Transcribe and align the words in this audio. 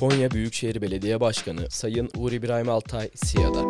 Konya 0.00 0.30
Büyükşehir 0.30 0.82
Belediye 0.82 1.20
Başkanı 1.20 1.70
Sayın 1.70 2.10
Uğur 2.16 2.32
İbrahim 2.32 2.68
Altay 2.68 3.10
SİA'da. 3.14 3.62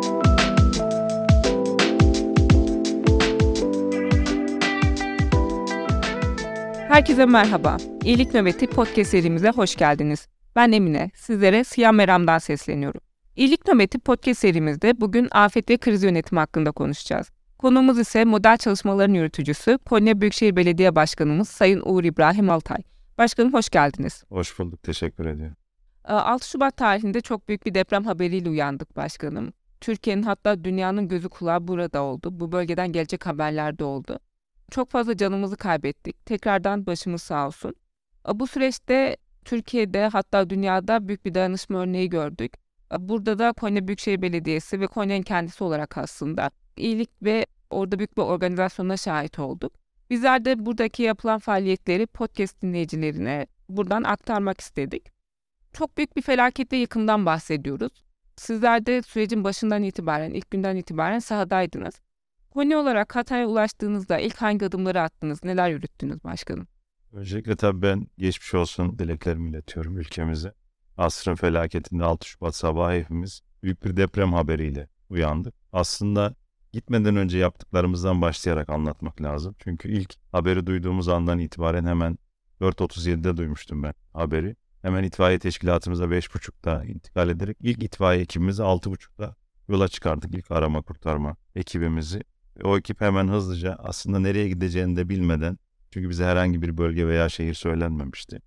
Herkese 6.87 7.25
merhaba. 7.25 7.77
İyilik 8.03 8.33
Nöbeti 8.33 8.67
podcast 8.67 9.11
serimize 9.11 9.49
hoş 9.49 9.75
geldiniz. 9.75 10.27
Ben 10.55 10.71
Emine, 10.71 11.11
sizlere 11.15 11.63
Siyah 11.63 11.91
Meram'dan 11.91 12.37
sesleniyorum. 12.37 13.01
İyilik 13.35 13.67
Nöbeti 13.67 13.99
podcast 13.99 14.39
serimizde 14.39 15.01
bugün 15.01 15.27
afet 15.31 15.69
ve 15.69 15.77
kriz 15.77 16.03
yönetimi 16.03 16.39
hakkında 16.39 16.71
konuşacağız. 16.71 17.29
Konuğumuz 17.57 17.99
ise 17.99 18.25
model 18.25 18.57
çalışmaların 18.57 19.13
yürütücüsü 19.13 19.77
Konya 19.85 20.21
Büyükşehir 20.21 20.55
Belediye 20.55 20.95
Başkanımız 20.95 21.49
Sayın 21.49 21.81
Uğur 21.85 22.03
İbrahim 22.03 22.49
Altay. 22.49 22.81
Başkanım 23.17 23.53
hoş 23.53 23.69
geldiniz. 23.69 24.23
Hoş 24.29 24.59
bulduk, 24.59 24.83
teşekkür 24.83 25.25
ediyorum. 25.25 25.60
6 26.03 26.49
Şubat 26.49 26.77
tarihinde 26.77 27.21
çok 27.21 27.47
büyük 27.47 27.65
bir 27.65 27.73
deprem 27.73 28.03
haberiyle 28.03 28.49
uyandık 28.49 28.95
başkanım. 28.95 29.53
Türkiye'nin 29.81 30.23
hatta 30.23 30.63
dünyanın 30.63 31.07
gözü 31.07 31.29
kulağı 31.29 31.67
burada 31.67 32.03
oldu. 32.03 32.29
Bu 32.31 32.51
bölgeden 32.51 32.91
gelecek 32.91 33.25
haberler 33.25 33.79
de 33.79 33.83
oldu. 33.83 34.19
Çok 34.71 34.91
fazla 34.91 35.17
canımızı 35.17 35.57
kaybettik. 35.57 36.25
Tekrardan 36.25 36.85
başımız 36.85 37.21
sağ 37.21 37.47
olsun. 37.47 37.75
Bu 38.33 38.47
süreçte 38.47 39.17
Türkiye'de 39.45 40.07
hatta 40.07 40.49
dünyada 40.49 41.07
büyük 41.07 41.25
bir 41.25 41.33
dayanışma 41.33 41.79
örneği 41.79 42.09
gördük. 42.09 42.53
Burada 42.99 43.39
da 43.39 43.53
Konya 43.53 43.87
Büyükşehir 43.87 44.21
Belediyesi 44.21 44.79
ve 44.79 44.87
Konya'nın 44.87 45.23
kendisi 45.23 45.63
olarak 45.63 45.97
aslında 45.97 46.51
iyilik 46.77 47.09
ve 47.23 47.45
orada 47.69 47.99
büyük 47.99 48.17
bir 48.17 48.21
organizasyona 48.21 48.97
şahit 48.97 49.39
olduk. 49.39 49.73
Bizler 50.09 50.45
de 50.45 50.65
buradaki 50.65 51.03
yapılan 51.03 51.39
faaliyetleri 51.39 52.07
podcast 52.07 52.61
dinleyicilerine 52.61 53.47
buradan 53.69 54.03
aktarmak 54.03 54.61
istedik. 54.61 55.20
Çok 55.73 55.97
büyük 55.97 56.15
bir 56.15 56.21
felakette 56.21 56.75
yıkımdan 56.77 57.25
bahsediyoruz. 57.25 58.03
Sizler 58.35 58.85
de 58.85 59.01
sürecin 59.01 59.43
başından 59.43 59.83
itibaren, 59.83 60.31
ilk 60.31 60.51
günden 60.51 60.75
itibaren 60.75 61.19
sahadaydınız. 61.19 62.01
Konya 62.49 62.79
olarak 62.79 63.15
Hatay'a 63.15 63.47
ulaştığınızda 63.47 64.19
ilk 64.19 64.37
hangi 64.37 64.65
adımları 64.65 65.01
attınız, 65.01 65.43
neler 65.43 65.69
yürüttünüz 65.69 66.23
başkanım? 66.23 66.67
Öncelikle 67.13 67.55
tabii 67.55 67.81
ben 67.81 68.07
geçmiş 68.17 68.53
olsun 68.53 68.99
dileklerimi 68.99 69.49
iletiyorum 69.49 69.97
ülkemize. 69.97 70.53
Asrın 70.97 71.35
felaketinde 71.35 72.03
6 72.03 72.27
Şubat 72.27 72.55
sabahı 72.55 72.93
hepimiz 72.99 73.41
büyük 73.63 73.85
bir 73.85 73.97
deprem 73.97 74.33
haberiyle 74.33 74.87
uyandık. 75.09 75.53
Aslında 75.73 76.35
gitmeden 76.71 77.15
önce 77.15 77.37
yaptıklarımızdan 77.37 78.21
başlayarak 78.21 78.69
anlatmak 78.69 79.21
lazım. 79.21 79.55
Çünkü 79.59 79.91
ilk 79.91 80.13
haberi 80.31 80.67
duyduğumuz 80.67 81.07
andan 81.09 81.39
itibaren 81.39 81.85
hemen 81.85 82.17
4.37'de 82.61 83.37
duymuştum 83.37 83.83
ben 83.83 83.93
haberi. 84.13 84.55
Hemen 84.81 85.03
itfaiye 85.03 85.39
teşkilatımıza 85.39 86.03
5.30'da 86.05 86.85
intikal 86.85 87.29
ederek 87.29 87.57
ilk 87.61 87.83
itfaiye 87.83 88.21
ekibimizi 88.21 88.61
6.30'da 88.61 89.35
yola 89.69 89.87
çıkardık. 89.87 90.35
İlk 90.35 90.51
arama 90.51 90.81
kurtarma 90.81 91.35
ekibimizi. 91.55 92.23
O 92.63 92.77
ekip 92.77 93.01
hemen 93.01 93.27
hızlıca 93.27 93.75
aslında 93.79 94.19
nereye 94.19 94.49
gideceğini 94.49 94.97
de 94.97 95.09
bilmeden 95.09 95.57
çünkü 95.91 96.09
bize 96.09 96.25
herhangi 96.25 96.61
bir 96.61 96.77
bölge 96.77 97.07
veya 97.07 97.29
şehir 97.29 97.53
söylenmemişti. 97.53 98.41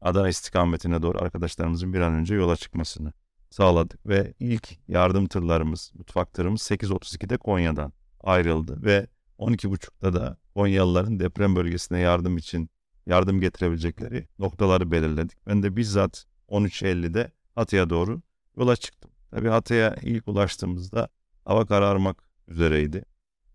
Adana 0.00 0.28
istikametine 0.28 1.02
doğru 1.02 1.18
arkadaşlarımızın 1.18 1.92
bir 1.92 2.00
an 2.00 2.14
önce 2.14 2.34
yola 2.34 2.56
çıkmasını 2.56 3.12
sağladık 3.50 4.06
ve 4.06 4.34
ilk 4.40 4.88
yardım 4.88 5.26
tırlarımız, 5.26 5.92
mutfak 5.94 6.32
tırımız 6.32 6.60
8.32'de 6.62 7.36
Konya'dan 7.36 7.92
ayrıldı 8.20 8.82
ve 8.84 9.06
12.30'da 9.38 10.12
da 10.12 10.36
Konyalıların 10.54 11.20
deprem 11.20 11.56
bölgesine 11.56 11.98
yardım 11.98 12.36
için 12.36 12.70
yardım 13.06 13.40
getirebilecekleri 13.40 14.28
noktaları 14.38 14.90
belirledik. 14.90 15.46
Ben 15.46 15.62
de 15.62 15.76
bizzat 15.76 16.24
13.50'de 16.48 17.32
Hatay'a 17.54 17.90
doğru 17.90 18.22
yola 18.56 18.76
çıktım. 18.76 19.10
Tabii 19.30 19.48
Hatay'a 19.48 19.96
ilk 20.02 20.28
ulaştığımızda 20.28 21.08
hava 21.44 21.66
kararmak 21.66 22.22
üzereydi 22.48 23.04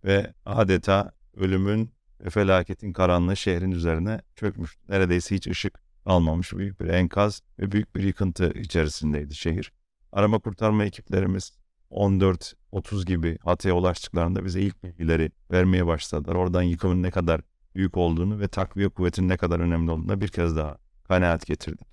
ve 0.06 0.34
adeta 0.46 1.12
ölümün 1.36 1.92
ve 2.26 2.30
felaketin 2.30 2.94
karanlığı 2.94 3.38
şehrin 3.38 3.72
üzerine 3.72 4.22
çökmüş. 4.36 4.78
Neredeyse 4.90 5.36
hiç 5.36 5.48
ışık 5.48 5.80
almamış 6.06 6.54
büyük 6.54 6.82
bir 6.82 6.88
enkaz 6.88 7.42
ve 7.60 7.72
büyük 7.72 7.96
bir 7.96 8.04
yıkıntı 8.04 8.52
içerisindeydi 8.56 9.36
şehir. 9.36 9.72
Arama 10.12 10.40
kurtarma 10.40 10.86
ekiplerimiz 10.86 11.52
14.30 11.92 13.06
gibi 13.06 13.38
Hatay'a 13.44 13.76
ulaştıklarında 13.76 14.46
bize 14.46 14.62
ilk 14.62 14.84
bilgileri 14.84 15.32
vermeye 15.52 15.88
başladılar. 15.88 16.36
Oradan 16.36 16.62
yıkımın 16.62 17.04
ne 17.04 17.12
kadar 17.12 17.42
büyük 17.76 17.98
olduğunu 17.98 18.40
ve 18.40 18.48
takviye 18.48 18.90
kuvvetinin 18.90 19.30
ne 19.30 19.38
kadar 19.38 19.60
önemli 19.60 19.92
olduğunu 19.92 20.22
bir 20.22 20.28
kez 20.28 20.58
daha 20.58 20.78
kanaat 21.08 21.46
getirdik. 21.46 21.88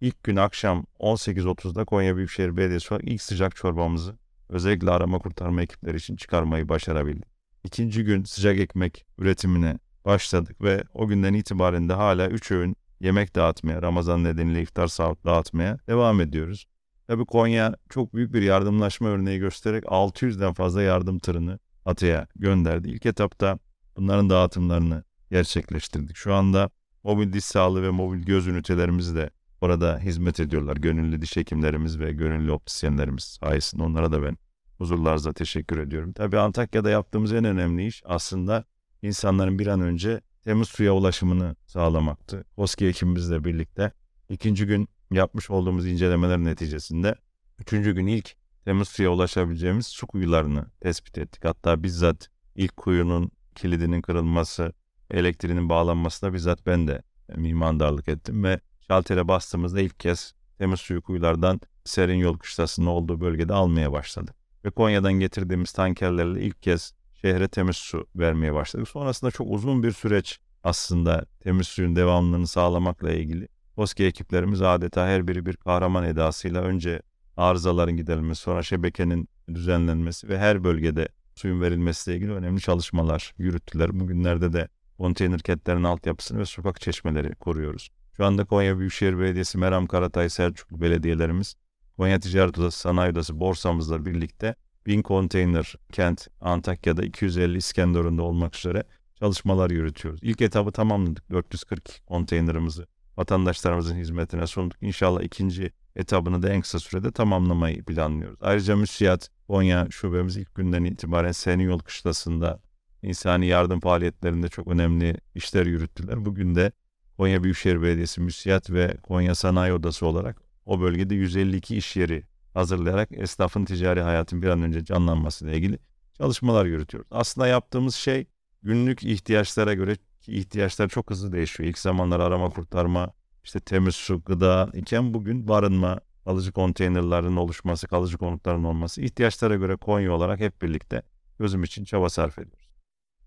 İlk 0.00 0.24
gün 0.24 0.36
akşam 0.36 0.86
18.30'da 1.00 1.84
Konya 1.84 2.16
Büyükşehir 2.16 2.56
Belediyesi 2.56 2.94
olarak 2.94 3.08
ilk 3.08 3.22
sıcak 3.22 3.56
çorbamızı 3.56 4.14
özellikle 4.48 4.90
arama 4.90 5.18
kurtarma 5.18 5.62
ekipleri 5.62 5.96
için 5.96 6.16
çıkarmayı 6.16 6.68
başarabildik. 6.68 7.28
İkinci 7.64 8.04
gün 8.04 8.24
sıcak 8.24 8.58
ekmek 8.58 9.06
üretimine 9.18 9.78
başladık 10.04 10.62
ve 10.62 10.84
o 10.94 11.06
günden 11.06 11.34
itibaren 11.34 11.88
de 11.88 11.92
hala 11.92 12.28
3 12.28 12.50
öğün 12.50 12.76
yemek 13.00 13.34
dağıtmaya, 13.34 13.82
Ramazan 13.82 14.24
nedeniyle 14.24 14.62
iftar 14.62 14.86
sahut 14.86 15.24
dağıtmaya 15.24 15.78
devam 15.88 16.20
ediyoruz. 16.20 16.66
Tabii 17.06 17.24
Konya 17.24 17.74
çok 17.88 18.14
büyük 18.14 18.32
bir 18.32 18.42
yardımlaşma 18.42 19.08
örneği 19.08 19.38
göstererek 19.38 19.84
600'den 19.84 20.52
fazla 20.52 20.82
yardım 20.82 21.18
tırını 21.18 21.58
Hatay'a 21.84 22.26
gönderdi. 22.36 22.88
İlk 22.88 23.06
etapta 23.06 23.58
bunların 23.96 24.30
dağıtımlarını 24.30 25.04
gerçekleştirdik. 25.34 26.16
Şu 26.16 26.34
anda 26.34 26.70
mobil 27.04 27.32
diş 27.32 27.44
sağlığı 27.44 27.82
ve 27.82 27.90
mobil 27.90 28.22
göz 28.22 28.46
ünitelerimiz 28.46 29.14
de 29.14 29.30
orada 29.60 29.98
hizmet 29.98 30.40
ediyorlar. 30.40 30.76
Gönüllü 30.76 31.22
diş 31.22 31.36
hekimlerimiz 31.36 32.00
ve 32.00 32.12
gönüllü 32.12 32.52
optisyenlerimiz 32.52 33.24
sayesinde 33.24 33.82
onlara 33.82 34.12
da 34.12 34.22
ben 34.22 34.36
huzurlarınızla 34.78 35.32
teşekkür 35.32 35.78
ediyorum. 35.78 36.12
Tabii 36.12 36.38
Antakya'da 36.38 36.90
yaptığımız 36.90 37.32
en 37.32 37.44
önemli 37.44 37.86
iş 37.86 38.02
aslında 38.04 38.64
insanların 39.02 39.58
bir 39.58 39.66
an 39.66 39.80
önce 39.80 40.20
temiz 40.44 40.68
suya 40.68 40.92
ulaşımını 40.92 41.56
sağlamaktı. 41.66 42.44
KOSGİ 42.56 42.86
ekibimizle 42.86 43.44
birlikte 43.44 43.92
ikinci 44.28 44.66
gün 44.66 44.88
yapmış 45.10 45.50
olduğumuz 45.50 45.86
incelemeler 45.86 46.38
neticesinde 46.38 47.14
üçüncü 47.58 47.94
gün 47.94 48.06
ilk 48.06 48.36
temiz 48.64 48.88
suya 48.88 49.10
ulaşabileceğimiz 49.10 49.86
su 49.86 50.06
kuyularını 50.06 50.66
tespit 50.80 51.18
ettik. 51.18 51.44
Hatta 51.44 51.82
bizzat 51.82 52.28
ilk 52.54 52.76
kuyunun 52.76 53.30
kilidinin 53.54 54.02
kırılması, 54.02 54.72
elektriğinin 55.10 55.68
bağlanmasına 55.68 56.32
bizzat 56.32 56.66
ben 56.66 56.88
de 56.88 57.02
mimandarlık 57.36 58.08
ettim 58.08 58.44
ve 58.44 58.60
şaltere 58.86 59.28
bastığımızda 59.28 59.80
ilk 59.80 60.00
kez 60.00 60.34
temiz 60.58 60.80
suyu 60.80 61.02
kuyulardan 61.02 61.60
serin 61.84 62.18
yol 62.18 62.38
kışlasının 62.38 62.86
olduğu 62.86 63.20
bölgede 63.20 63.52
almaya 63.52 63.92
başladık. 63.92 64.34
Ve 64.64 64.70
Konya'dan 64.70 65.12
getirdiğimiz 65.12 65.72
tankerlerle 65.72 66.42
ilk 66.42 66.62
kez 66.62 66.94
şehre 67.14 67.48
temiz 67.48 67.76
su 67.76 68.06
vermeye 68.16 68.54
başladık. 68.54 68.88
Sonrasında 68.88 69.30
çok 69.30 69.46
uzun 69.50 69.82
bir 69.82 69.92
süreç 69.92 70.38
aslında 70.64 71.24
temiz 71.40 71.68
suyun 71.68 71.96
devamlılığını 71.96 72.46
sağlamakla 72.46 73.12
ilgili. 73.12 73.48
KOSGİ 73.76 74.04
ekiplerimiz 74.04 74.62
adeta 74.62 75.06
her 75.06 75.28
biri 75.28 75.46
bir 75.46 75.56
kahraman 75.56 76.04
edasıyla 76.04 76.62
önce 76.62 77.02
arızaların 77.36 77.96
giderilmesi, 77.96 78.40
sonra 78.40 78.62
şebekenin 78.62 79.28
düzenlenmesi 79.54 80.28
ve 80.28 80.38
her 80.38 80.64
bölgede 80.64 81.08
suyun 81.34 81.60
verilmesiyle 81.60 82.16
ilgili 82.16 82.32
önemli 82.32 82.60
çalışmalar 82.60 83.34
yürüttüler. 83.38 84.00
Bugünlerde 84.00 84.52
de 84.52 84.68
konteyner 84.98 85.40
kentlerin 85.40 85.84
altyapısını 85.84 86.38
ve 86.38 86.44
sokak 86.44 86.80
çeşmeleri 86.80 87.34
koruyoruz. 87.34 87.88
Şu 88.16 88.24
anda 88.24 88.44
Konya 88.44 88.78
Büyükşehir 88.78 89.18
Belediyesi, 89.18 89.58
Meram 89.58 89.86
Karatay, 89.86 90.28
Selçuklu 90.28 90.80
belediyelerimiz, 90.80 91.54
Konya 91.96 92.20
Ticaret 92.20 92.58
Odası, 92.58 92.78
Sanayi 92.78 93.12
Odası, 93.12 93.40
borsamızla 93.40 94.06
birlikte 94.06 94.54
1000 94.86 95.02
konteyner 95.02 95.74
kent 95.92 96.28
Antakya'da 96.40 97.04
250 97.04 97.56
İskenderun'da 97.56 98.22
olmak 98.22 98.56
üzere 98.56 98.84
çalışmalar 99.18 99.70
yürütüyoruz. 99.70 100.20
İlk 100.22 100.40
etabı 100.40 100.72
tamamladık. 100.72 101.30
440 101.30 102.06
konteynerimizi 102.06 102.82
vatandaşlarımızın 103.16 103.96
hizmetine 103.96 104.46
sunduk. 104.46 104.82
İnşallah 104.82 105.22
ikinci 105.22 105.72
etabını 105.96 106.42
da 106.42 106.48
en 106.48 106.60
kısa 106.60 106.78
sürede 106.78 107.12
tamamlamayı 107.12 107.84
planlıyoruz. 107.84 108.38
Ayrıca 108.42 108.76
müsiyat 108.76 109.30
Konya 109.46 109.86
şubemiz 109.90 110.36
ilk 110.36 110.54
günden 110.54 110.84
itibaren 110.84 111.32
Senin 111.32 111.64
Yol 111.64 111.78
Kışlası'nda 111.78 112.60
insani 113.04 113.46
yardım 113.46 113.80
faaliyetlerinde 113.80 114.48
çok 114.48 114.68
önemli 114.68 115.16
işler 115.34 115.66
yürüttüler. 115.66 116.24
Bugün 116.24 116.54
de 116.54 116.72
Konya 117.16 117.42
Büyükşehir 117.42 117.82
Belediyesi 117.82 118.20
Müsiyat 118.20 118.70
ve 118.70 118.96
Konya 119.02 119.34
Sanayi 119.34 119.72
Odası 119.72 120.06
olarak 120.06 120.42
o 120.66 120.80
bölgede 120.80 121.14
152 121.14 121.76
iş 121.76 121.96
yeri 121.96 122.22
hazırlayarak 122.54 123.08
esnafın 123.12 123.64
ticari 123.64 124.00
hayatın 124.00 124.42
bir 124.42 124.48
an 124.48 124.62
önce 124.62 124.84
canlanmasıyla 124.84 125.54
ilgili 125.54 125.78
çalışmalar 126.18 126.66
yürütüyoruz. 126.66 127.08
Aslında 127.10 127.46
yaptığımız 127.46 127.94
şey 127.94 128.26
günlük 128.62 129.04
ihtiyaçlara 129.04 129.74
göre 129.74 129.96
ihtiyaçlar 130.26 130.88
çok 130.88 131.10
hızlı 131.10 131.32
değişiyor. 131.32 131.68
İlk 131.68 131.78
zamanlar 131.78 132.20
arama 132.20 132.50
kurtarma, 132.50 133.12
işte 133.44 133.60
temiz 133.60 133.94
su, 133.94 134.22
gıda 134.22 134.70
iken 134.74 135.14
bugün 135.14 135.48
barınma, 135.48 136.00
kalıcı 136.24 136.52
konteynerlerin 136.52 137.36
oluşması, 137.36 137.88
kalıcı 137.88 138.18
konutların 138.18 138.64
olması 138.64 139.02
ihtiyaçlara 139.02 139.56
göre 139.56 139.76
Konya 139.76 140.12
olarak 140.12 140.40
hep 140.40 140.62
birlikte 140.62 141.02
gözüm 141.38 141.62
için 141.62 141.84
çaba 141.84 142.08
sarf 142.08 142.38
ediyoruz. 142.38 142.63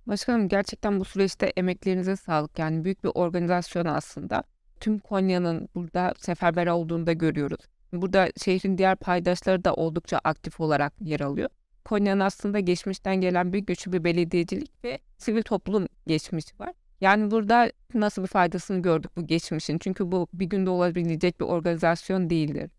Başkanım 0.08 0.48
gerçekten 0.48 1.00
bu 1.00 1.06
süreçte 1.06 1.46
emeklerinize 1.46 2.16
sağlık. 2.16 2.60
Yani 2.60 2.84
büyük 2.86 3.04
bir 3.04 3.12
organizasyon 3.14 3.86
aslında. 3.86 4.44
Tüm 4.80 5.00
Konya'nın 5.00 5.70
burada 5.76 6.14
seferber 6.18 6.68
olduğunu 6.68 7.08
da 7.08 7.14
görüyoruz. 7.14 7.60
Burada 7.94 8.30
şehrin 8.44 8.78
diğer 8.78 8.96
paydaşları 8.96 9.64
da 9.64 9.74
oldukça 9.74 10.18
aktif 10.24 10.60
olarak 10.60 10.94
yer 11.02 11.20
alıyor. 11.20 11.50
Konya'nın 11.86 12.20
aslında 12.20 12.60
geçmişten 12.60 13.22
gelen 13.22 13.54
bir 13.54 13.60
güçlü 13.60 13.94
bir 13.94 14.04
belediyecilik 14.04 14.84
ve 14.84 15.00
sivil 15.18 15.44
toplum 15.44 15.88
geçmişi 16.08 16.60
var. 16.60 16.74
Yani 17.02 17.32
burada 17.32 17.72
nasıl 17.94 18.22
bir 18.22 18.28
faydasını 18.28 18.82
gördük 18.82 19.12
bu 19.18 19.28
geçmişin. 19.28 19.78
Çünkü 19.78 20.12
bu 20.12 20.28
bir 20.34 20.46
günde 20.46 20.70
olabilecek 20.70 21.40
bir 21.40 21.46
organizasyon 21.46 22.30
değildir. 22.30 22.72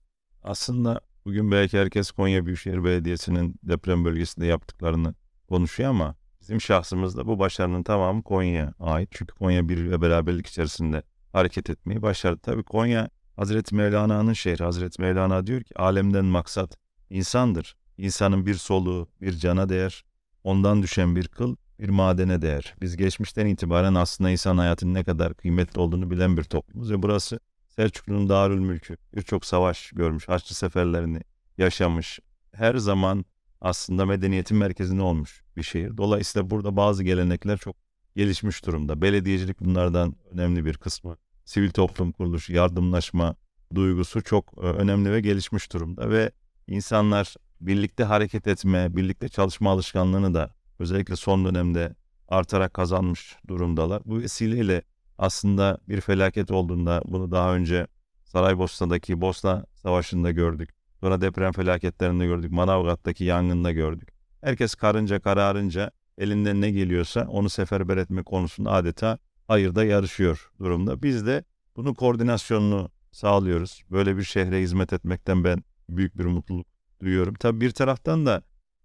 Aslında 0.43 1.01
bugün 1.25 1.53
belki 1.53 1.79
herkes 1.79 2.11
Konya 2.11 2.47
Büyükşehir 2.47 2.85
Belediyesi'nin 2.85 3.55
deprem 3.63 4.05
bölgesinde 4.05 4.47
yaptıklarını 4.47 5.15
konuşuyor 5.49 5.91
ama 5.91 6.15
bizim 6.49 6.61
şahsımızda 6.61 7.27
bu 7.27 7.39
başarının 7.39 7.83
tamamı 7.83 8.23
Konya'ya 8.23 8.73
ait. 8.81 9.09
Çünkü 9.13 9.35
Konya 9.35 9.69
bir 9.69 9.91
ve 9.91 10.03
beraberlik 10.03 10.47
içerisinde 10.47 11.03
hareket 11.33 11.71
etmeyi 11.71 12.03
başardı. 12.03 12.41
Tabii 12.43 12.63
Konya 12.63 13.09
Hazreti 13.37 13.75
Mevlana'nın 13.75 14.33
şehri. 14.33 14.65
Hazreti 14.65 15.03
Mevlana 15.03 15.47
diyor 15.47 15.63
ki 15.63 15.79
alemden 15.79 16.25
maksat 16.25 16.77
insandır. 17.11 17.77
İnsanın 17.99 18.47
bir 18.47 18.55
soluğu, 18.55 19.09
bir 19.21 19.33
cana 19.33 19.69
değer, 19.69 20.05
ondan 20.45 20.83
düşen 20.83 21.17
bir 21.17 21.29
kıl, 21.29 21.57
bir 21.81 21.89
madene 21.89 22.43
değer. 22.43 22.75
Biz 22.83 22.97
geçmişten 22.97 23.47
itibaren 23.47 23.95
aslında 23.95 24.31
insan 24.31 24.59
hayatının 24.59 24.95
ne 24.95 25.05
kadar 25.05 25.35
kıymetli 25.35 25.81
olduğunu 25.81 26.11
bilen 26.11 26.37
bir 26.37 26.45
toplumuz 26.45 26.91
ve 26.91 27.03
burası 27.03 27.41
Selçuklu'nun 27.69 28.29
Darül 28.29 28.61
Mülkü. 28.61 28.97
Birçok 29.17 29.45
savaş 29.45 29.91
görmüş, 29.91 30.29
Haçlı 30.29 30.55
seferlerini 30.55 31.21
yaşamış. 31.59 32.19
Her 32.53 32.75
zaman 32.75 33.25
aslında 33.61 34.07
medeniyetin 34.07 34.57
merkezinde 34.57 35.03
olmuş 35.03 35.43
bir 35.59 35.63
şehir. 35.63 35.97
Dolayısıyla 35.97 36.51
burada 36.51 36.77
bazı 36.77 37.05
gelenekler 37.05 37.59
çok 37.59 37.77
gelişmiş 38.17 38.67
durumda. 38.67 39.03
Belediyecilik 39.03 39.61
bunlardan 39.61 40.17
önemli 40.31 40.65
bir 40.65 40.75
kısmı. 40.75 41.17
Sivil 41.45 41.71
toplum 41.71 42.13
kuruluşu, 42.13 42.53
yardımlaşma 42.53 43.37
duygusu 43.75 44.23
çok 44.23 44.55
e, 44.59 44.61
önemli 44.61 45.13
ve 45.13 45.21
gelişmiş 45.21 45.73
durumda 45.73 46.11
ve 46.11 46.31
insanlar 46.67 47.35
birlikte 47.61 48.05
hareket 48.05 48.47
etme, 48.47 48.97
birlikte 48.97 49.29
çalışma 49.29 49.71
alışkanlığını 49.71 50.35
da 50.35 50.55
özellikle 50.79 51.17
son 51.17 51.45
dönemde 51.45 51.95
artarak 52.29 52.75
kazanmış 52.75 53.37
durumdalar. 53.49 54.03
Bu 54.05 54.19
vesileyle 54.19 54.83
aslında 55.19 55.79
bir 55.89 56.01
felaket 56.01 56.51
olduğunda 56.51 57.03
bunu 57.05 57.31
daha 57.31 57.55
önce 57.55 57.87
Saraybosna'daki 58.25 59.21
Bosna 59.21 59.65
Savaşı'nda 59.75 60.31
gördük. 60.31 60.71
Sonra 61.01 61.21
deprem 61.21 61.53
felaketlerinde 61.53 62.27
gördük. 62.27 62.53
Manavgat'taki 62.53 63.25
yangında 63.25 63.73
gördük. 63.73 64.18
Herkes 64.41 64.75
karınca 64.75 65.21
kararınca 65.21 65.91
elinden 66.19 66.61
ne 66.61 66.71
geliyorsa 66.71 67.27
onu 67.29 67.51
seferber 67.51 67.97
etme 67.97 68.23
konusunda 68.23 68.71
adeta 68.71 69.19
hayırda 69.49 69.85
yarışıyor 69.85 70.51
durumda. 70.59 71.03
Biz 71.03 71.27
de 71.27 71.45
bunun 71.77 71.95
koordinasyonunu 71.95 72.91
sağlıyoruz. 73.13 73.83
Böyle 73.91 74.17
bir 74.17 74.23
şehre 74.23 74.61
hizmet 74.61 74.93
etmekten 74.93 75.45
ben 75.45 75.63
büyük 75.89 76.19
bir 76.19 76.25
mutluluk 76.25 76.67
duyuyorum. 77.03 77.35
Tabii 77.35 77.61
bir 77.61 77.71
taraftan 77.71 78.27
da 78.27 78.43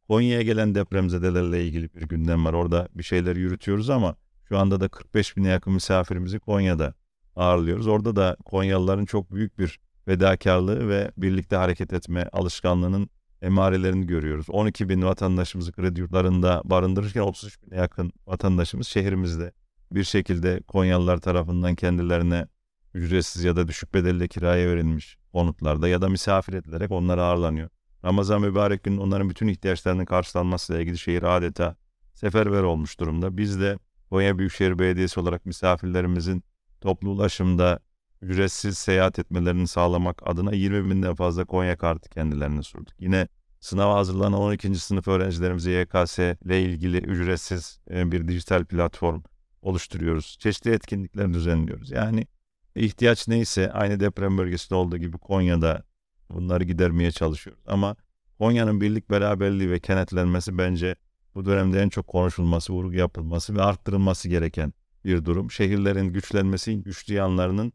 Konya'ya 0.07 0.41
gelen 0.41 0.75
depremzedelerle 0.75 1.65
ilgili 1.65 1.93
bir 1.93 2.01
gündem 2.01 2.45
var. 2.45 2.53
Orada 2.53 2.87
bir 2.95 3.03
şeyler 3.03 3.35
yürütüyoruz 3.35 3.89
ama 3.89 4.15
şu 4.49 4.57
anda 4.57 4.79
da 4.79 4.89
45 4.89 5.37
bine 5.37 5.47
yakın 5.47 5.73
misafirimizi 5.73 6.39
Konya'da 6.39 6.93
ağırlıyoruz. 7.35 7.87
Orada 7.87 8.15
da 8.15 8.37
Konyalıların 8.45 9.05
çok 9.05 9.31
büyük 9.31 9.59
bir 9.59 9.79
fedakarlığı 10.05 10.89
ve 10.89 11.11
birlikte 11.17 11.55
hareket 11.55 11.93
etme 11.93 12.29
alışkanlığının 12.33 13.09
emarelerini 13.43 14.07
görüyoruz. 14.07 14.45
12 14.49 14.89
bin 14.89 15.01
vatandaşımızı 15.01 15.71
kredi 15.71 15.99
yurtlarında 15.99 16.61
barındırırken 16.65 17.21
33 17.21 17.63
bine 17.63 17.75
yakın 17.75 18.11
vatandaşımız 18.27 18.87
şehrimizde 18.87 19.51
bir 19.91 20.03
şekilde 20.03 20.61
Konyalılar 20.67 21.17
tarafından 21.17 21.75
kendilerine 21.75 22.47
ücretsiz 22.93 23.43
ya 23.43 23.55
da 23.55 23.67
düşük 23.67 23.93
bedelle 23.93 24.27
kiraya 24.27 24.69
verilmiş 24.69 25.17
konutlarda 25.31 25.87
ya 25.87 26.01
da 26.01 26.09
misafir 26.09 26.53
edilerek 26.53 26.91
onlar 26.91 27.17
ağırlanıyor. 27.17 27.69
Ramazan 28.05 28.41
mübarek 28.41 28.83
günün 28.83 28.97
onların 28.97 29.29
bütün 29.29 29.47
ihtiyaçlarının 29.47 30.05
karşılanmasıyla 30.05 30.81
ilgili 30.81 30.97
şehir 30.97 31.37
adeta 31.37 31.75
seferber 32.13 32.63
olmuş 32.63 32.99
durumda. 32.99 33.37
Biz 33.37 33.61
de 33.61 33.77
Konya 34.09 34.37
Büyükşehir 34.37 34.79
Belediyesi 34.79 35.19
olarak 35.19 35.45
misafirlerimizin 35.45 36.43
toplu 36.81 37.09
ulaşımda 37.09 37.79
ücretsiz 38.23 38.77
seyahat 38.77 39.19
etmelerini 39.19 39.67
sağlamak 39.67 40.21
adına 40.25 40.53
20 40.53 40.89
binden 40.89 41.15
fazla 41.15 41.45
Konya 41.45 41.77
kartı 41.77 42.09
kendilerine 42.09 42.63
sunduk. 42.63 42.93
Yine 42.99 43.27
sınava 43.59 43.95
hazırlanan 43.95 44.39
12. 44.39 44.75
sınıf 44.75 45.07
öğrencilerimize 45.07 45.71
YKS 45.71 46.19
ile 46.19 46.61
ilgili 46.61 46.97
ücretsiz 46.97 47.79
e, 47.91 48.11
bir 48.11 48.27
dijital 48.27 48.65
platform 48.65 49.21
oluşturuyoruz. 49.61 50.37
Çeşitli 50.39 50.71
etkinlikler 50.71 51.33
düzenliyoruz. 51.33 51.91
Yani 51.91 52.27
ihtiyaç 52.75 53.27
neyse 53.27 53.71
aynı 53.71 53.99
deprem 53.99 54.37
bölgesinde 54.37 54.75
olduğu 54.75 54.97
gibi 54.97 55.17
Konya'da 55.17 55.83
bunları 56.29 56.63
gidermeye 56.63 57.11
çalışıyoruz. 57.11 57.63
Ama 57.67 57.95
Konya'nın 58.37 58.81
birlik 58.81 59.09
beraberliği 59.09 59.71
ve 59.71 59.79
kenetlenmesi 59.79 60.57
bence 60.57 60.95
bu 61.35 61.45
dönemde 61.45 61.81
en 61.81 61.89
çok 61.89 62.07
konuşulması, 62.07 62.73
vurgu 62.73 62.93
yapılması 62.93 63.55
ve 63.55 63.61
arttırılması 63.61 64.29
gereken 64.29 64.73
bir 65.05 65.25
durum. 65.25 65.51
Şehirlerin 65.51 66.13
güçlenmesi, 66.13 66.83
güçlü 66.83 67.13
yanlarının 67.13 67.73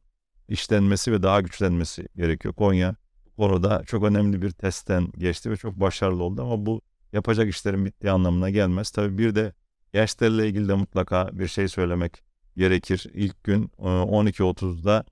işlenmesi 0.48 1.12
ve 1.12 1.22
daha 1.22 1.40
güçlenmesi 1.40 2.08
gerekiyor. 2.16 2.54
Konya 2.54 2.96
konuda 3.36 3.82
çok 3.86 4.04
önemli 4.04 4.42
bir 4.42 4.50
testten 4.50 5.08
geçti 5.18 5.50
ve 5.50 5.56
çok 5.56 5.80
başarılı 5.80 6.24
oldu 6.24 6.42
ama 6.42 6.66
bu 6.66 6.82
yapacak 7.12 7.48
işlerin 7.48 7.84
bittiği 7.84 8.12
anlamına 8.12 8.50
gelmez. 8.50 8.90
Tabii 8.90 9.18
bir 9.18 9.34
de 9.34 9.52
gençlerle 9.92 10.48
ilgili 10.48 10.68
de 10.68 10.74
mutlaka 10.74 11.28
bir 11.32 11.48
şey 11.48 11.68
söylemek 11.68 12.22
gerekir. 12.56 13.06
İlk 13.14 13.44
gün 13.44 13.70
12.30'da 13.78 15.04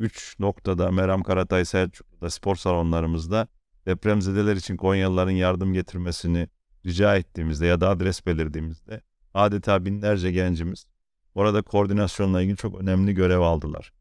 e, 0.00 0.04
3 0.04 0.36
noktada 0.38 0.90
Meram 0.90 1.22
Karatay 1.22 1.64
Selçuklu'da 1.64 2.30
spor 2.30 2.56
salonlarımızda 2.56 3.48
depremzedeler 3.86 4.56
için 4.56 4.76
Konyalıların 4.76 5.30
yardım 5.30 5.72
getirmesini 5.72 6.48
rica 6.86 7.16
ettiğimizde 7.16 7.66
ya 7.66 7.80
da 7.80 7.88
adres 7.88 8.26
belirdiğimizde 8.26 9.00
adeta 9.34 9.84
binlerce 9.84 10.32
gencimiz 10.32 10.86
orada 11.34 11.62
koordinasyonla 11.62 12.42
ilgili 12.42 12.56
çok 12.56 12.80
önemli 12.80 13.14
görev 13.14 13.40
aldılar. 13.40 13.92